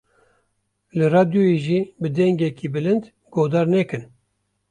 [0.97, 3.03] Li radyoyê jî bi dengekî bilind
[3.33, 4.03] guhdar nekin.